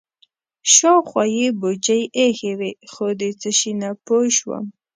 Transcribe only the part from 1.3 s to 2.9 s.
یې بوجۍ ایښې وې